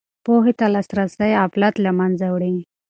پوهې 0.25 0.53
ته 0.59 0.65
لاسرسی 0.73 1.31
غفلت 1.41 1.75
له 1.85 1.91
منځه 1.99 2.25
وړي. 2.35 2.55